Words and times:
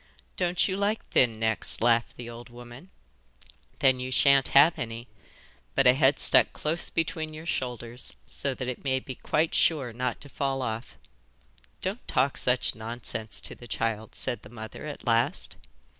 'Don't 0.35 0.67
you 0.67 0.75
like 0.75 1.05
thin 1.09 1.39
necks?' 1.39 1.79
laughed 1.79 2.17
the 2.17 2.27
old 2.27 2.49
woman. 2.49 2.89
'Then 3.77 3.99
you 3.99 4.09
sha'n't 4.11 4.47
have 4.47 4.79
any, 4.79 5.07
but 5.75 5.85
a 5.85 5.93
head 5.93 6.17
stuck 6.17 6.53
close 6.53 6.89
between 6.89 7.35
your 7.35 7.45
shoulders 7.45 8.15
so 8.25 8.55
that 8.55 8.67
it 8.67 8.83
may 8.83 8.97
be 8.99 9.13
quite 9.13 9.53
sure 9.53 9.93
not 9.93 10.19
to 10.19 10.27
fall 10.27 10.63
off.' 10.63 10.97
'Don't 11.83 12.07
talk 12.07 12.35
such 12.35 12.73
nonsense 12.73 13.39
to 13.41 13.53
the 13.53 13.67
child,' 13.67 14.15
said 14.15 14.41
the 14.41 14.49
mother 14.49 14.87
at 14.87 15.05
last. 15.05 15.55